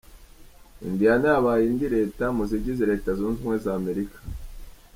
[0.87, 4.19] Indiana yabaye indi leta mu zigize leta zunze ubumwe za Amerika.